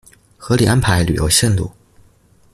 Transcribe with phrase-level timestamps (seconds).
[0.35, 1.69] 合理安排旅游线路